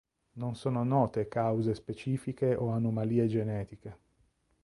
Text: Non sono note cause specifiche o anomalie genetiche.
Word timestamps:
Non 0.37 0.55
sono 0.55 0.83
note 0.83 1.27
cause 1.27 1.75
specifiche 1.75 2.55
o 2.55 2.71
anomalie 2.71 3.27
genetiche. 3.27 3.97